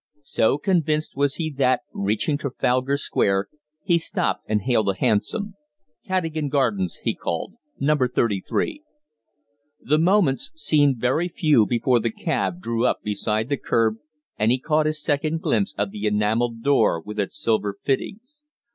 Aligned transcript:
So 0.23 0.57
convinced 0.57 1.15
was 1.15 1.35
he 1.35 1.51
that, 1.59 1.81
reaching 1.93 2.35
Trafalgar 2.35 2.97
Square, 2.97 3.49
he 3.83 3.99
stopped 3.99 4.43
and 4.47 4.63
hailed 4.63 4.89
a 4.89 4.95
hansom. 4.95 5.53
"Cadogan 6.07 6.49
Gardens!" 6.49 6.97
he 7.03 7.13
called. 7.13 7.53
"No. 7.79 7.95
33." 7.95 8.81
The 9.79 9.99
moments 9.99 10.49
seemed 10.55 10.97
very 10.97 11.27
few 11.27 11.67
before 11.67 11.99
the 11.99 12.09
cab 12.09 12.59
drew 12.61 12.83
up 12.83 13.03
beside 13.03 13.47
the 13.47 13.57
curb 13.57 13.97
and 14.39 14.49
he 14.51 14.57
caught 14.57 14.87
his 14.87 14.99
second 15.03 15.39
glimpse 15.41 15.75
of 15.77 15.91
the 15.91 16.07
enamelled 16.07 16.63
door 16.63 16.99
with 16.99 17.19
its 17.19 17.39
silver 17.39 17.71
fittings. 17.71 18.41